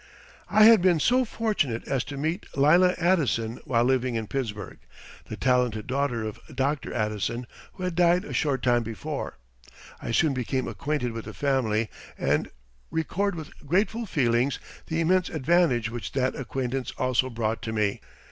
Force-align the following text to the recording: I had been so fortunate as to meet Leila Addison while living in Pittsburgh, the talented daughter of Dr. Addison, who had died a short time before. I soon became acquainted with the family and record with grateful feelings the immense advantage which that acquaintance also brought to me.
I 0.49 0.63
had 0.63 0.81
been 0.81 0.99
so 0.99 1.25
fortunate 1.25 1.87
as 1.87 2.03
to 2.05 2.17
meet 2.17 2.47
Leila 2.57 2.95
Addison 2.97 3.59
while 3.65 3.83
living 3.83 4.15
in 4.15 4.25
Pittsburgh, 4.25 4.79
the 5.25 5.37
talented 5.37 5.85
daughter 5.85 6.23
of 6.23 6.39
Dr. 6.55 6.91
Addison, 6.91 7.45
who 7.73 7.83
had 7.83 7.93
died 7.93 8.25
a 8.25 8.33
short 8.33 8.63
time 8.63 8.81
before. 8.81 9.37
I 10.01 10.09
soon 10.09 10.33
became 10.33 10.67
acquainted 10.67 11.11
with 11.11 11.25
the 11.25 11.35
family 11.35 11.87
and 12.17 12.49
record 12.89 13.35
with 13.35 13.53
grateful 13.67 14.07
feelings 14.07 14.57
the 14.87 15.01
immense 15.01 15.29
advantage 15.29 15.91
which 15.91 16.13
that 16.13 16.35
acquaintance 16.35 16.91
also 16.97 17.29
brought 17.29 17.61
to 17.61 17.71
me. 17.71 18.01